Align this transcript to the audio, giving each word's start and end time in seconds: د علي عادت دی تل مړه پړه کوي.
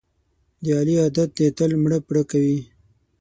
د 0.63 0.65
علي 0.79 0.95
عادت 1.01 1.29
دی 1.37 1.47
تل 1.57 1.71
مړه 1.83 1.99
پړه 2.07 2.23
کوي. 2.31 2.59